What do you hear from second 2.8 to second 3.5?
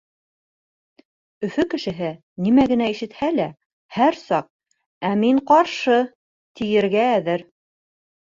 ишетһә лә,